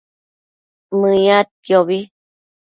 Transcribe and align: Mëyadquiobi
Mëyadquiobi 0.99 1.99